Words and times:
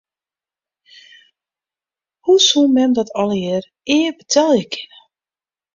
Hoe 2.19 2.39
soe 2.47 2.67
mem 2.75 2.91
dat 2.97 3.13
allegearre 3.21 3.69
ea 3.95 4.11
betelje 4.19 4.65
kinne? 4.71 4.99